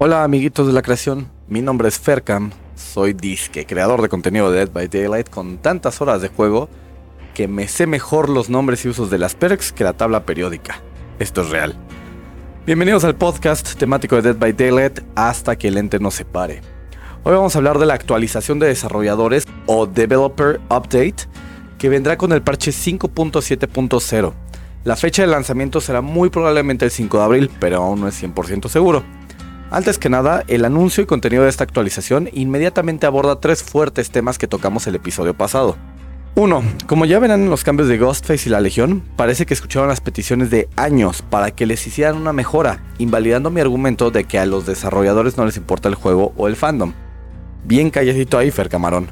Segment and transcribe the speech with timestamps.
[0.00, 4.58] Hola amiguitos de la creación, mi nombre es Fercam, soy disque, creador de contenido de
[4.60, 6.68] Dead by Daylight con tantas horas de juego
[7.34, 10.80] que me sé mejor los nombres y usos de las perks que la tabla periódica.
[11.18, 11.74] Esto es real.
[12.64, 16.60] Bienvenidos al podcast temático de Dead by Daylight hasta que el ente nos separe.
[17.24, 21.26] Hoy vamos a hablar de la actualización de desarrolladores o Developer Update
[21.76, 24.32] que vendrá con el parche 5.7.0.
[24.84, 28.22] La fecha de lanzamiento será muy probablemente el 5 de abril, pero aún no es
[28.22, 29.17] 100% seguro.
[29.70, 34.38] Antes que nada, el anuncio y contenido de esta actualización inmediatamente aborda tres fuertes temas
[34.38, 35.76] que tocamos el episodio pasado.
[36.36, 36.62] 1.
[36.86, 40.00] Como ya verán en los cambios de Ghostface y la Legión, parece que escucharon las
[40.00, 44.46] peticiones de años para que les hicieran una mejora, invalidando mi argumento de que a
[44.46, 46.94] los desarrolladores no les importa el juego o el fandom.
[47.64, 49.10] Bien calladito ahí, Fer Camarón.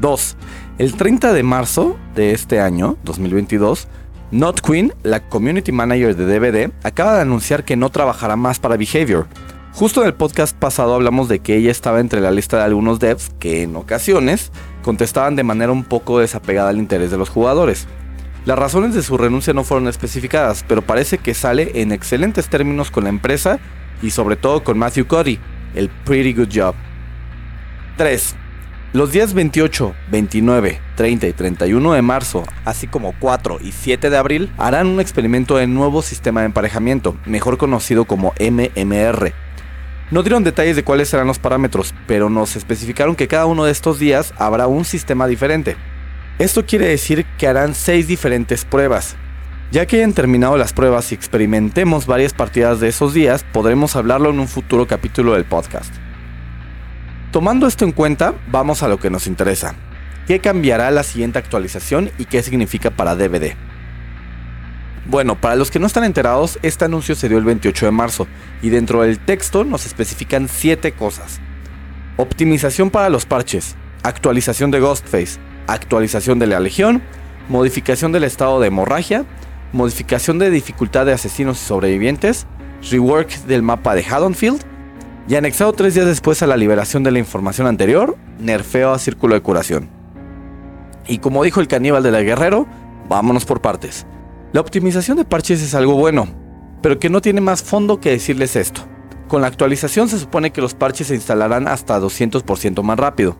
[0.00, 0.36] 2.
[0.78, 3.88] El 30 de marzo de este año, 2022,
[4.32, 8.78] Not Queen, la community manager de DVD, acaba de anunciar que no trabajará más para
[8.78, 9.26] Behavior.
[9.74, 12.98] Justo en el podcast pasado hablamos de que ella estaba entre la lista de algunos
[12.98, 14.50] devs que en ocasiones
[14.82, 17.86] contestaban de manera un poco desapegada al interés de los jugadores.
[18.46, 22.90] Las razones de su renuncia no fueron especificadas, pero parece que sale en excelentes términos
[22.90, 23.60] con la empresa
[24.00, 25.38] y sobre todo con Matthew Cody,
[25.74, 26.74] el Pretty Good Job.
[27.98, 28.36] 3.
[28.94, 34.18] Los días 28, 29, 30 y 31 de marzo, así como 4 y 7 de
[34.18, 39.32] abril, harán un experimento de nuevo sistema de emparejamiento, mejor conocido como MMR.
[40.10, 43.72] No dieron detalles de cuáles serán los parámetros, pero nos especificaron que cada uno de
[43.72, 45.74] estos días habrá un sistema diferente.
[46.38, 49.16] Esto quiere decir que harán 6 diferentes pruebas.
[49.70, 54.28] Ya que hayan terminado las pruebas y experimentemos varias partidas de esos días, podremos hablarlo
[54.28, 55.94] en un futuro capítulo del podcast.
[57.32, 59.74] Tomando esto en cuenta, vamos a lo que nos interesa.
[60.26, 63.54] ¿Qué cambiará la siguiente actualización y qué significa para DVD?
[65.06, 68.28] Bueno, para los que no están enterados, este anuncio se dio el 28 de marzo
[68.60, 71.40] y dentro del texto nos especifican 7 cosas.
[72.18, 77.02] Optimización para los parches, actualización de Ghostface, actualización de la Legión,
[77.48, 79.24] modificación del estado de hemorragia,
[79.72, 82.46] modificación de dificultad de asesinos y sobrevivientes,
[82.90, 84.71] rework del mapa de Haddonfield
[85.28, 89.34] y anexado tres días después a la liberación de la información anterior, nerfeo a círculo
[89.34, 89.88] de curación.
[91.06, 92.66] Y como dijo el caníbal de la guerrero,
[93.08, 94.06] vámonos por partes.
[94.52, 96.26] La optimización de parches es algo bueno,
[96.82, 98.82] pero que no tiene más fondo que decirles esto.
[99.28, 103.36] Con la actualización se supone que los parches se instalarán hasta 200% más rápido.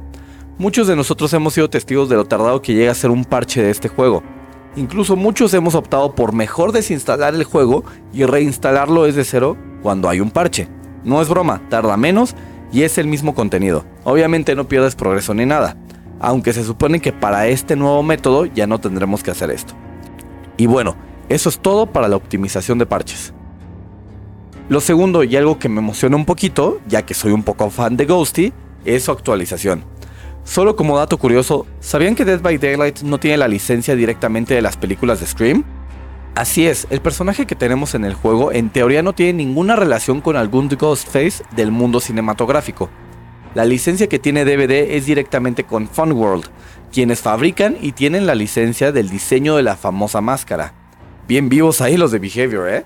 [0.59, 3.63] Muchos de nosotros hemos sido testigos de lo tardado que llega a ser un parche
[3.63, 4.23] de este juego.
[4.77, 10.21] Incluso muchos hemos optado por mejor desinstalar el juego y reinstalarlo desde cero cuando hay
[10.21, 10.69] un parche.
[11.05, 12.35] No es broma, tarda menos
[12.73, 13.85] y es el mismo contenido.
[14.05, 15.77] Obviamente no pierdes progreso ni nada,
[16.21, 19.75] aunque se supone que para este nuevo método ya no tendremos que hacer esto.
[20.57, 20.97] Y bueno,
[21.29, 23.33] eso es todo para la optimización de parches.
[24.69, 27.97] Lo segundo y algo que me emociona un poquito, ya que soy un poco fan
[27.97, 28.53] de Ghosty,
[28.85, 29.85] es su actualización.
[30.45, 34.63] Solo como dato curioso, ¿sabían que Dead by Daylight no tiene la licencia directamente de
[34.63, 35.65] las películas de Scream?
[36.35, 40.23] Así es, el personaje que tenemos en el juego en teoría no tiene ninguna relación
[40.23, 42.89] con algún Ghostface del mundo cinematográfico.
[43.55, 46.47] La licencia que tiene DVD es directamente con Funworld,
[46.91, 50.73] quienes fabrican y tienen la licencia del diseño de la famosa máscara.
[51.29, 52.85] Bien vivos ahí los de Behavior, ¿eh?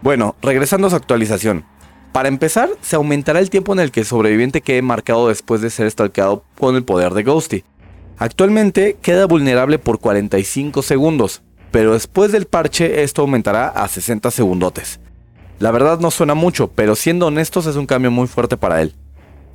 [0.00, 1.66] Bueno, regresando a su actualización.
[2.12, 5.68] Para empezar, se aumentará el tiempo en el que el sobreviviente quede marcado después de
[5.68, 7.64] ser stalkeado con el poder de Ghosty.
[8.16, 15.00] Actualmente queda vulnerable por 45 segundos, pero después del parche esto aumentará a 60 segundotes.
[15.58, 18.94] La verdad no suena mucho, pero siendo honestos es un cambio muy fuerte para él.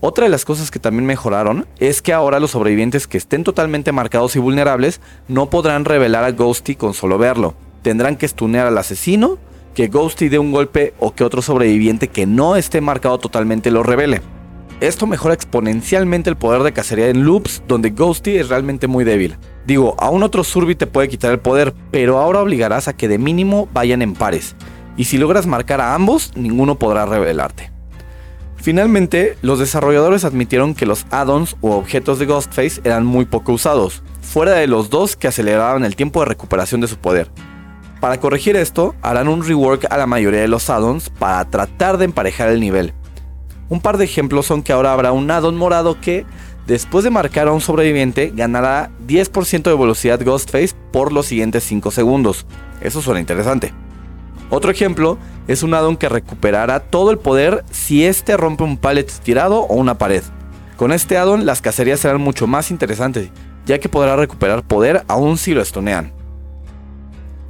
[0.02, 3.92] Otra de las cosas que también mejoraron es que ahora los sobrevivientes que estén totalmente
[3.92, 7.56] marcados y vulnerables no podrán revelar a Ghosty con solo verlo.
[7.82, 9.40] Tendrán que stunear al asesino,
[9.74, 13.82] que Ghosty dé un golpe o que otro sobreviviente que no esté marcado totalmente lo
[13.82, 14.22] revele.
[14.82, 19.38] Esto mejora exponencialmente el poder de cacería en loops donde Ghosty es realmente muy débil.
[19.66, 23.18] Digo, a otro Surby te puede quitar el poder, pero ahora obligarás a que de
[23.18, 24.56] mínimo vayan en pares.
[24.98, 27.72] Y si logras marcar a ambos, ninguno podrá revelarte.
[28.58, 34.04] Finalmente, los desarrolladores admitieron que los add-ons o objetos de Ghostface eran muy poco usados,
[34.22, 37.30] fuera de los dos que aceleraban el tiempo de recuperación de su poder.
[38.02, 42.06] Para corregir esto, harán un rework a la mayoría de los add-ons para tratar de
[42.06, 42.94] emparejar el nivel.
[43.70, 46.26] Un par de ejemplos son que ahora habrá un add-on morado que
[46.68, 51.92] Después de marcar a un sobreviviente, ganará 10% de velocidad Ghostface por los siguientes 5
[51.92, 52.48] segundos.
[52.82, 53.72] Eso suena interesante.
[54.50, 59.06] Otro ejemplo es un addon que recuperará todo el poder si este rompe un pallet
[59.24, 60.24] tirado o una pared.
[60.76, 63.30] Con este addon las cacerías serán mucho más interesantes,
[63.68, 66.14] ya que podrá recuperar poder aún si lo estonean.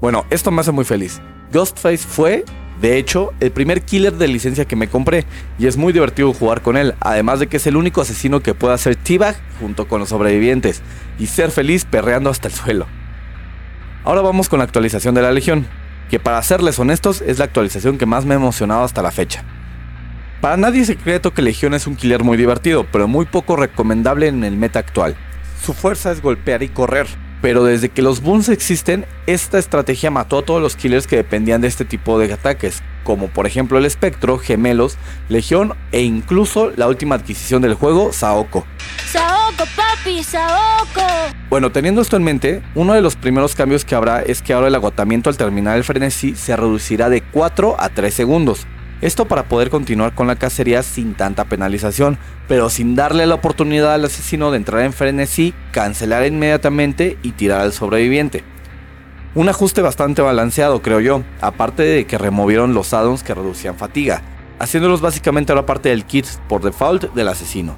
[0.01, 1.21] Bueno, esto me hace muy feliz.
[1.53, 2.43] Ghostface fue
[2.81, 5.25] De hecho, el primer killer de licencia que me compré
[5.57, 8.53] y es muy divertido jugar con él, además de que es el único asesino que
[8.53, 10.81] puede hacer T-Bag junto con los sobrevivientes
[11.17, 12.85] y ser feliz perreando hasta el suelo.
[14.03, 15.65] Ahora vamos con la actualización de la Legión,
[16.09, 19.43] que para serles honestos es la actualización que más me ha emocionado hasta la fecha.
[20.41, 24.27] Para nadie es secreto que Legión es un killer muy divertido, pero muy poco recomendable
[24.27, 25.15] en el meta actual.
[25.63, 27.07] Su fuerza es golpear y correr,
[27.41, 31.61] pero desde que los booms existen, esta estrategia mató a todos los killers que dependían
[31.61, 34.97] de este tipo de ataques, como por ejemplo el Espectro, Gemelos,
[35.29, 38.65] Legión e incluso la última adquisición del juego, Saoko.
[39.11, 40.23] ¡Saoko, papi!
[40.23, 41.01] ¡Saoko!
[41.49, 44.67] Bueno, teniendo esto en mente, uno de los primeros cambios que habrá es que ahora
[44.67, 48.65] el agotamiento al terminar el frenesí se reducirá de 4 a 3 segundos.
[49.01, 53.93] Esto para poder continuar con la cacería sin tanta penalización, pero sin darle la oportunidad
[53.93, 58.43] al asesino de entrar en frenesí, cancelar inmediatamente y tirar al sobreviviente.
[59.35, 64.21] Un ajuste bastante balanceado, creo yo, aparte de que removieron los addons que reducían fatiga,
[64.59, 67.75] haciéndolos básicamente ahora parte del kit por default del asesino.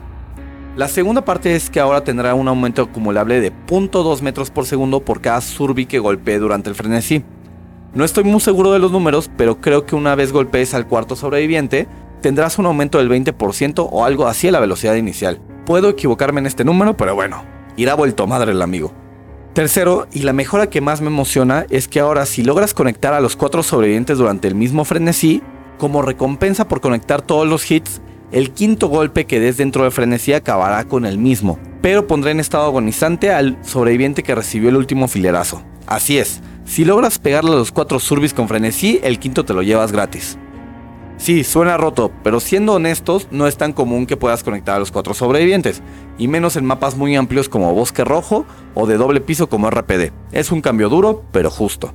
[0.76, 5.00] La segunda parte es que ahora tendrá un aumento acumulable de 0.2 metros por segundo
[5.00, 7.26] por cada surbi que golpee durante el frenesí.
[7.98, 11.16] No estoy muy seguro de los números, pero creo que una vez golpees al cuarto
[11.16, 11.88] sobreviviente,
[12.22, 15.42] tendrás un aumento del 20% o algo así a la velocidad inicial.
[15.66, 17.44] Puedo equivocarme en este número, pero bueno,
[17.76, 18.94] irá vuelto madre el amigo.
[19.54, 23.20] Tercero, y la mejora que más me emociona, es que ahora si logras conectar a
[23.20, 25.42] los cuatro sobrevivientes durante el mismo frenesí,
[25.80, 28.02] como recompensa por conectar todos los hits,
[28.32, 32.42] el quinto golpe que des dentro de frenesí acabará con el mismo, pero pondrá en
[32.42, 35.64] estado agonizante al sobreviviente que recibió el último filerazo.
[35.88, 39.64] Así es, si logras pegarle a los cuatro surbis con frenesí, el quinto te lo
[39.64, 40.38] llevas gratis.
[41.16, 44.92] Sí, suena roto, pero siendo honestos, no es tan común que puedas conectar a los
[44.92, 45.82] cuatro sobrevivientes,
[46.18, 50.12] y menos en mapas muy amplios como Bosque Rojo o de doble piso como RPD.
[50.34, 51.94] Es un cambio duro, pero justo.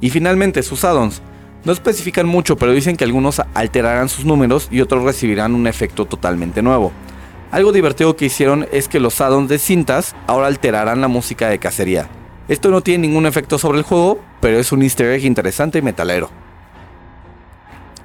[0.00, 1.20] Y finalmente, sus addons.
[1.64, 6.06] No especifican mucho, pero dicen que algunos alterarán sus números y otros recibirán un efecto
[6.06, 6.92] totalmente nuevo.
[7.50, 11.58] Algo divertido que hicieron es que los addons de cintas ahora alterarán la música de
[11.58, 12.08] cacería,
[12.48, 15.82] esto no tiene ningún efecto sobre el juego, pero es un easter egg interesante y
[15.82, 16.30] metalero.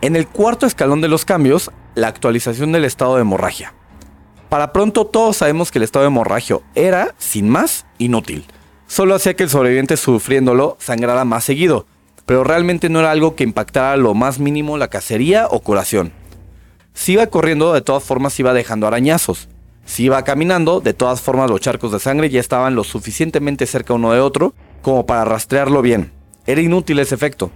[0.01, 3.73] En el cuarto escalón de los cambios, la actualización del estado de hemorragia.
[4.49, 8.45] Para pronto todos sabemos que el estado de hemorragia era, sin más, inútil.
[8.85, 11.87] Solo hacía que el sobreviviente sufriéndolo sangrara más seguido,
[12.25, 16.11] pero realmente no era algo que impactara lo más mínimo la cacería o curación.
[16.93, 19.47] Si iba corriendo, de todas formas iba dejando arañazos,
[19.85, 23.93] si iba caminando, de todas formas los charcos de sangre ya estaban lo suficientemente cerca
[23.93, 26.11] uno de otro como para rastrearlo bien.
[26.45, 27.51] Era inútil ese efecto.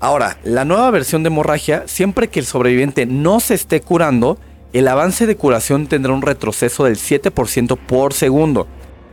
[0.00, 4.38] Ahora, la nueva versión de hemorragia, siempre que el sobreviviente no se esté curando,
[4.72, 8.68] el avance de curación tendrá un retroceso del 7% por segundo.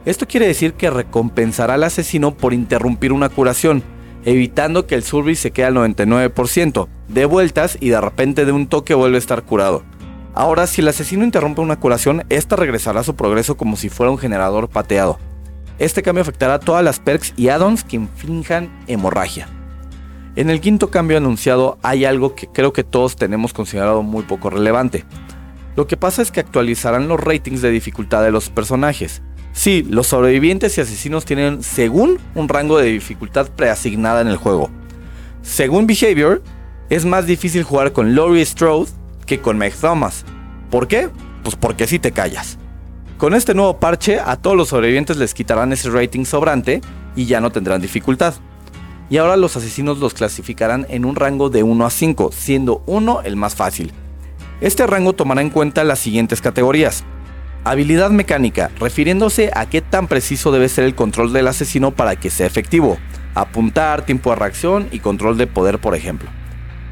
[0.05, 3.83] Esto quiere decir que recompensará al asesino por interrumpir una curación,
[4.25, 8.67] evitando que el survey se quede al 99%, de vueltas y de repente de un
[8.67, 9.83] toque vuelve a estar curado.
[10.35, 14.11] Ahora, si el asesino interrumpe una curación, esta regresará a su progreso como si fuera
[14.11, 15.17] un generador pateado.
[15.79, 19.47] Este cambio afectará a todas las perks y addons que inflijan hemorragia.
[20.35, 24.49] En el quinto cambio anunciado hay algo que creo que todos tenemos considerado muy poco
[24.49, 25.05] relevante.
[25.77, 29.21] Lo que pasa es que actualizarán los ratings de dificultad de los personajes.
[29.53, 34.69] Sí, los sobrevivientes y asesinos tienen según un rango de dificultad preasignada en el juego.
[35.41, 36.43] Según Behavior,
[36.89, 38.91] es más difícil jugar con Laurie Strode
[39.25, 40.25] que con Meg Thomas.
[40.69, 41.09] ¿Por qué?
[41.43, 42.57] Pues porque si te callas.
[43.17, 46.81] Con este nuevo parche a todos los sobrevivientes les quitarán ese rating sobrante
[47.15, 48.33] y ya no tendrán dificultad.
[49.09, 53.21] Y ahora los asesinos los clasificarán en un rango de 1 a 5, siendo 1
[53.21, 53.93] el más fácil.
[54.61, 57.03] Este rango tomará en cuenta las siguientes categorías.
[57.63, 62.29] Habilidad mecánica, refiriéndose a qué tan preciso debe ser el control del asesino para que
[62.29, 62.97] sea efectivo.
[63.33, 66.29] Apuntar, tiempo de reacción y control de poder, por ejemplo.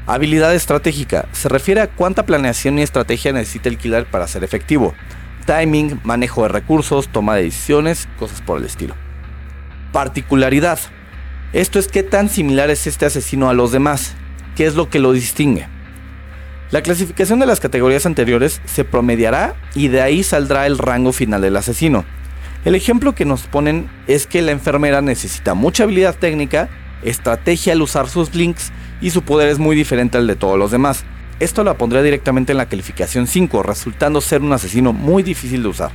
[0.06, 1.28] Habilidad estratégica.
[1.32, 4.94] Se refiere a cuánta planeación y estrategia necesita el killer para ser efectivo.
[5.46, 8.94] Timing, manejo de recursos, toma de decisiones, cosas por el estilo.
[9.92, 10.78] Particularidad.
[11.54, 14.14] Esto es qué tan similar es este asesino a los demás.
[14.56, 15.68] ¿Qué es lo que lo distingue?
[16.70, 21.40] La clasificación de las categorías anteriores se promediará y de ahí saldrá el rango final
[21.40, 22.04] del asesino.
[22.66, 26.68] El ejemplo que nos ponen es que la enfermera necesita mucha habilidad técnica,
[27.02, 28.72] estrategia al usar sus blinks
[29.04, 31.04] y su poder es muy diferente al de todos los demás.
[31.38, 35.68] Esto la pondría directamente en la calificación 5, resultando ser un asesino muy difícil de
[35.68, 35.90] usar.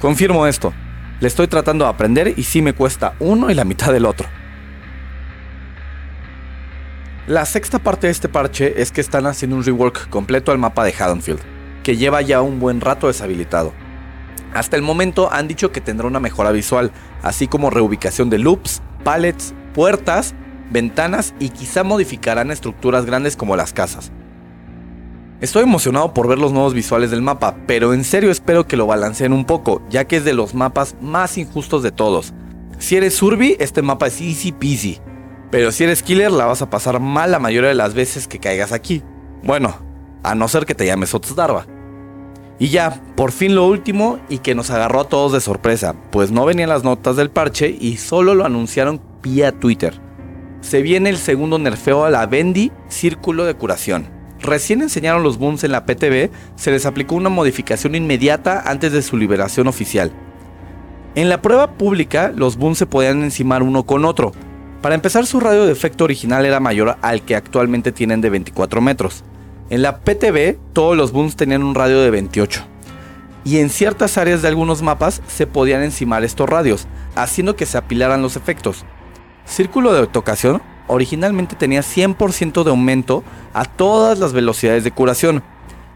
[0.00, 0.74] Confirmo esto,
[1.20, 4.26] le estoy tratando de aprender y sí me cuesta uno y la mitad del otro.
[7.28, 10.82] La sexta parte de este parche es que están haciendo un rework completo al mapa
[10.82, 11.38] de Haddonfield,
[11.84, 13.72] que lleva ya un buen rato deshabilitado.
[14.54, 16.90] Hasta el momento han dicho que tendrá una mejora visual,
[17.22, 20.34] así como reubicación de loops, pallets, puertas
[20.70, 24.12] ventanas y quizá modificarán estructuras grandes como las casas.
[25.40, 28.86] Estoy emocionado por ver los nuevos visuales del mapa, pero en serio espero que lo
[28.86, 32.34] balanceen un poco, ya que es de los mapas más injustos de todos.
[32.78, 34.98] Si eres Surby, este mapa es easy peasy,
[35.50, 38.38] pero si eres Killer la vas a pasar mal la mayoría de las veces que
[38.38, 39.02] caigas aquí.
[39.42, 39.74] Bueno,
[40.22, 41.66] a no ser que te llames Otsdarva.
[42.58, 46.30] Y ya, por fin lo último y que nos agarró a todos de sorpresa, pues
[46.30, 50.09] no venían las notas del parche y solo lo anunciaron vía Twitter.
[50.60, 55.64] Se viene el segundo nerfeo a la Bendy Círculo de Curación recién enseñaron los booms
[55.64, 60.12] en la PTB, se les aplicó una modificación inmediata antes de su liberación oficial.
[61.14, 64.32] En la prueba pública, los booms se podían encimar uno con otro.
[64.80, 68.80] Para empezar, su radio de efecto original era mayor al que actualmente tienen de 24
[68.80, 69.24] metros.
[69.68, 72.64] En la PTB, todos los booms tenían un radio de 28.
[73.44, 77.78] Y en ciertas áreas de algunos mapas se podían encimar estos radios, haciendo que se
[77.78, 78.84] apilaran los efectos.
[79.44, 85.42] Círculo de tocación originalmente tenía 100% de aumento a todas las velocidades de curación.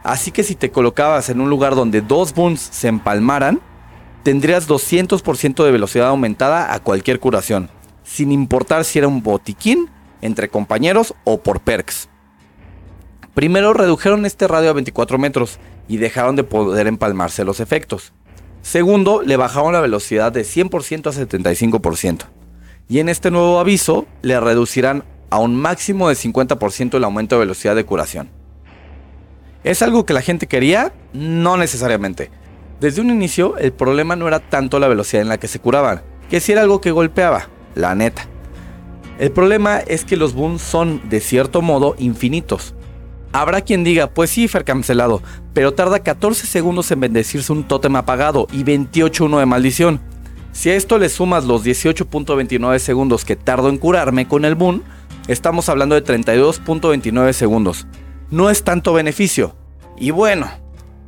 [0.02, 3.60] Así que si te colocabas en un lugar donde dos boons se empalmaran,
[4.22, 7.70] tendrías 200% de velocidad aumentada a cualquier curación,
[8.02, 12.08] sin importar si era un botiquín, entre compañeros o por perks.
[13.34, 15.58] Primero redujeron este radio a 24 metros
[15.88, 18.12] y dejaron de poder empalmarse los efectos.
[18.62, 22.33] Segundo, le bajaron la velocidad de 100% a 75%
[22.88, 27.40] y en este nuevo aviso le reducirán a un máximo de 50% el aumento de
[27.40, 28.30] velocidad de curación.
[29.64, 30.92] ¿Es algo que la gente quería?
[31.12, 32.30] No necesariamente.
[32.80, 36.02] Desde un inicio el problema no era tanto la velocidad en la que se curaban,
[36.28, 38.28] que si era algo que golpeaba, la neta.
[39.18, 42.74] El problema es que los booms son, de cierto modo, infinitos.
[43.32, 45.22] Habrá quien diga, pues sí, Fer cancelado,
[45.54, 50.00] pero tarda 14 segundos en bendecirse un tótem apagado y 28 uno de maldición.
[50.54, 54.84] Si a esto le sumas los 18.29 segundos que tardo en curarme con el Boon,
[55.26, 57.88] estamos hablando de 32.29 segundos.
[58.30, 59.56] No es tanto beneficio.
[59.98, 60.48] Y bueno,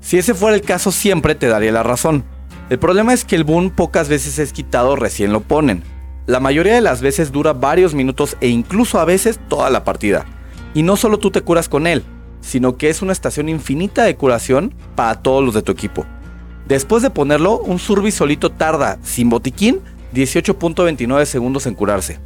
[0.01, 2.25] si ese fuera el caso siempre te daría la razón.
[2.71, 5.85] El problema es que el Boon pocas veces es quitado recién lo ponen.
[6.27, 10.27] La mayoría de las veces dura varios minutos e incluso a veces toda la partida.
[10.75, 12.03] Y no solo tú te curas con él,
[12.41, 16.05] sino que es una estación infinita de curación para todos los de tu equipo.
[16.69, 19.81] Después de ponerlo, un Surby solito tarda, sin botiquín,
[20.15, 22.19] 18.29 segundos en curarse.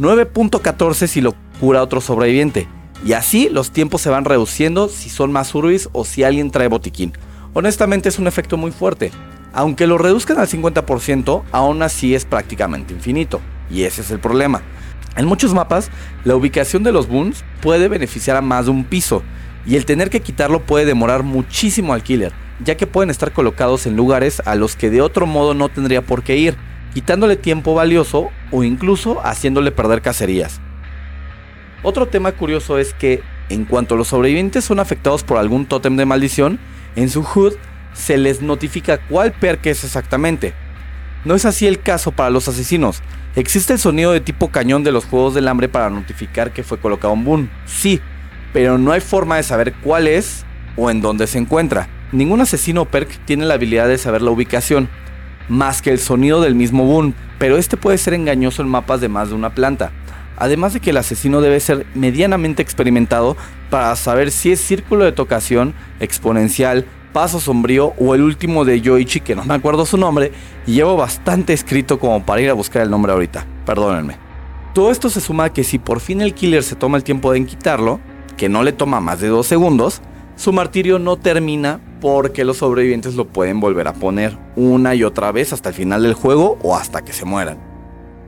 [0.00, 2.66] 9.14 si lo cura otro sobreviviente.
[3.06, 6.66] Y así los tiempos se van reduciendo si son más Surbis o si alguien trae
[6.66, 7.12] botiquín.
[7.52, 9.12] Honestamente es un efecto muy fuerte.
[9.52, 13.40] Aunque lo reduzcan al 50%, aún así es prácticamente infinito.
[13.70, 14.62] Y ese es el problema.
[15.16, 15.90] En muchos mapas,
[16.24, 19.22] la ubicación de los boons puede beneficiar a más de un piso,
[19.64, 23.86] y el tener que quitarlo puede demorar muchísimo al killer ya que pueden estar colocados
[23.86, 26.56] en lugares a los que de otro modo no tendría por qué ir,
[26.92, 30.60] quitándole tiempo valioso o incluso haciéndole perder cacerías.
[31.82, 36.06] Otro tema curioso es que, en cuanto los sobrevivientes son afectados por algún tótem de
[36.06, 36.58] maldición,
[36.96, 37.54] en su HUD
[37.92, 40.54] se les notifica cuál perk es exactamente.
[41.24, 43.02] No es así el caso para los asesinos.
[43.36, 46.78] ¿Existe el sonido de tipo cañón de los juegos del hambre para notificar que fue
[46.78, 47.50] colocado un boon?
[47.66, 48.00] Sí,
[48.52, 50.44] pero no hay forma de saber cuál es
[50.76, 51.88] o en dónde se encuentra.
[52.12, 54.88] Ningún asesino perk tiene la habilidad de saber la ubicación,
[55.48, 59.08] más que el sonido del mismo boom, pero este puede ser engañoso en mapas de
[59.08, 59.92] más de una planta.
[60.36, 63.36] Además de que el asesino debe ser medianamente experimentado
[63.70, 69.20] para saber si es círculo de tocación, exponencial, paso sombrío o el último de Yoichi,
[69.20, 70.32] que no me acuerdo su nombre,
[70.66, 74.16] y llevo bastante escrito como para ir a buscar el nombre ahorita, perdónenme.
[74.74, 77.32] Todo esto se suma a que si por fin el killer se toma el tiempo
[77.32, 78.00] de quitarlo,
[78.36, 80.02] que no le toma más de 2 segundos,
[80.34, 85.32] su martirio no termina porque los sobrevivientes lo pueden volver a poner una y otra
[85.32, 87.56] vez hasta el final del juego o hasta que se mueran.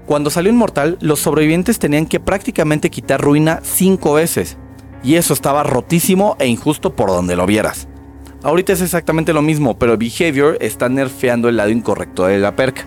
[0.06, 4.56] Cuando salió Inmortal, los sobrevivientes tenían que prácticamente quitar ruina 5 veces,
[5.02, 7.86] y eso estaba rotísimo e injusto por donde lo vieras.
[8.42, 12.86] Ahorita es exactamente lo mismo, pero Behavior está nerfeando el lado incorrecto de la perk.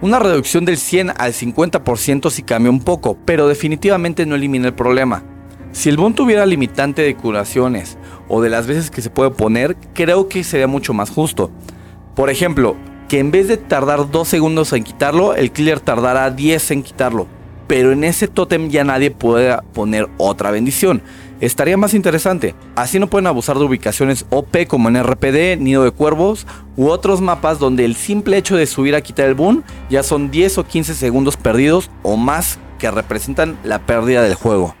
[0.00, 4.74] Una reducción del 100 al 50% sí cambia un poco, pero definitivamente no elimina el
[4.74, 5.22] problema.
[5.70, 9.76] Si el boom tuviera limitante de curaciones o de las veces que se puede poner,
[9.94, 11.50] creo que sería mucho más justo.
[12.14, 12.76] Por ejemplo,
[13.08, 17.26] que en vez de tardar 2 segundos en quitarlo, el killer tardará 10 en quitarlo.
[17.66, 21.02] Pero en ese tótem ya nadie puede poner otra bendición.
[21.40, 22.54] Estaría más interesante.
[22.76, 27.20] Así no pueden abusar de ubicaciones OP como en RPD, Nido de Cuervos u otros
[27.20, 30.64] mapas donde el simple hecho de subir a quitar el boom ya son 10 o
[30.64, 34.74] 15 segundos perdidos o más que representan la pérdida del juego.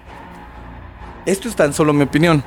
[1.26, 2.44] Esto es tan solo mi opinión.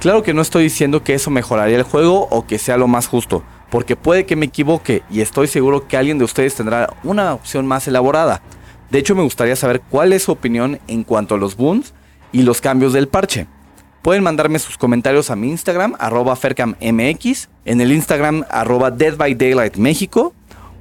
[0.00, 3.08] Claro que no estoy diciendo que eso mejoraría el juego o que sea lo más
[3.08, 7.34] justo, porque puede que me equivoque y estoy seguro que alguien de ustedes tendrá una
[7.34, 8.40] opción más elaborada.
[8.90, 11.94] De hecho, me gustaría saber cuál es su opinión en cuanto a los boons
[12.30, 13.48] y los cambios del parche.
[14.00, 19.34] Pueden mandarme sus comentarios a mi Instagram, arroba fercammx, en el Instagram, arroba Dead by
[19.34, 20.32] Daylight México,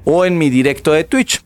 [0.06, 1.44] o en mi directo de Twitch.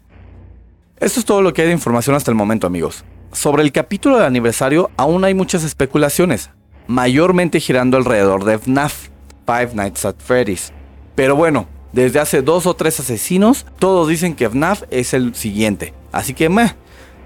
[1.00, 3.06] Esto es todo lo que hay de información hasta el momento, amigos.
[3.32, 6.50] Sobre el capítulo del aniversario, aún hay muchas especulaciones,
[6.88, 9.10] mayormente girando alrededor de FNAF,
[9.46, 10.72] Five Nights at Freddy's.
[11.16, 15.94] Pero bueno, desde hace dos o tres asesinos, todos dicen que FNAF es el siguiente.
[16.12, 16.74] Así que, meh,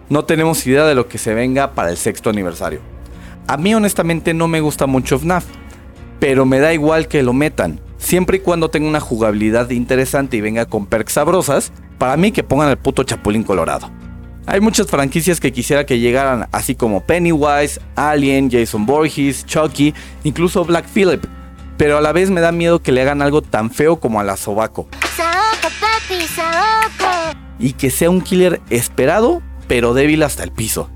[0.10, 2.82] no tenemos idea de lo que se venga para el sexto aniversario.
[3.48, 5.46] A mí honestamente no me gusta mucho FNAF,
[6.20, 7.80] pero me da igual que lo metan.
[7.98, 12.44] Siempre y cuando tenga una jugabilidad interesante y venga con perks sabrosas, para mí que
[12.44, 13.90] pongan el puto Chapulín Colorado.
[14.48, 20.64] Hay muchas franquicias que quisiera que llegaran, así como Pennywise, Alien, Jason Borges, Chucky, incluso
[20.64, 21.26] Black Phillip.
[21.78, 24.24] Pero a la vez me da miedo que le hagan algo tan feo como a
[24.24, 24.88] la Sobaco.
[25.18, 27.38] Saoko, papi, Saoko.
[27.58, 30.90] Y que sea un killer esperado, pero débil hasta el piso.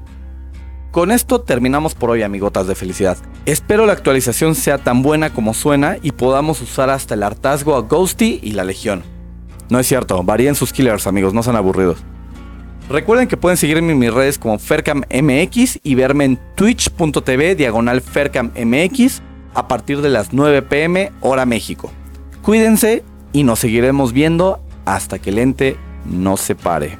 [0.91, 3.18] Con esto terminamos por hoy, amigotas de felicidad.
[3.46, 7.82] Espero la actualización sea tan buena como suena y podamos usar hasta el hartazgo a
[7.82, 9.03] Ghosty y la Legión.
[9.70, 11.98] No es cierto, varíen sus killers, amigos, no sean aburridos.
[12.89, 19.22] Recuerden que pueden seguirme en mis redes como FercamMX y verme en twitch.tv diagonal FercamMX
[19.53, 21.91] a partir de las 9 pm hora México.
[22.41, 26.98] Cuídense y nos seguiremos viendo hasta que el ente no se pare.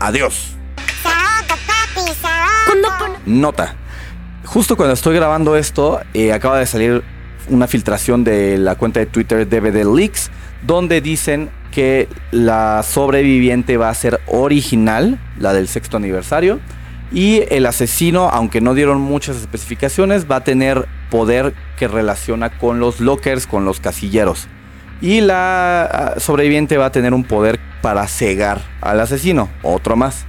[0.00, 0.56] Adiós.
[3.26, 3.76] Nota.
[4.46, 7.04] Justo cuando estoy grabando esto, eh, acaba de salir
[7.50, 10.30] una filtración de la cuenta de Twitter DVD Leaks,
[10.62, 16.60] donde dicen que la sobreviviente va a ser original, la del sexto aniversario,
[17.12, 22.78] y el asesino, aunque no dieron muchas especificaciones, va a tener poder que relaciona con
[22.78, 24.46] los lockers, con los casilleros.
[25.00, 30.26] Y la ah, sobreviviente va a tener un poder para cegar al asesino, otro más.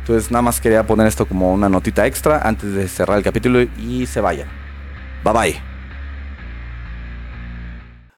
[0.00, 3.60] Entonces nada más quería poner esto como una notita extra antes de cerrar el capítulo
[3.78, 4.48] y se vayan.
[5.22, 5.75] Bye bye.